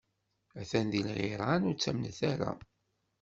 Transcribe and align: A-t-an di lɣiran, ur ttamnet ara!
A-t-an 0.59 0.87
di 0.93 1.01
lɣiran, 1.11 1.67
ur 1.69 1.75
ttamnet 1.75 2.19
ara! 2.31 2.51